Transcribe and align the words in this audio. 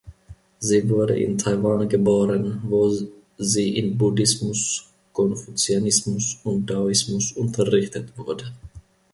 Sie 0.57 0.89
wurde 0.89 1.15
in 1.19 1.37
Taiwan 1.37 1.87
geboren, 1.87 2.59
wo 2.67 2.91
sie 3.37 3.77
in 3.77 3.95
Buddhismus, 3.99 4.89
Konfuzianismus 5.13 6.37
und 6.43 6.65
Daoismus 6.67 7.33
unterrichtet 7.33 8.11
wurde. 8.17 8.51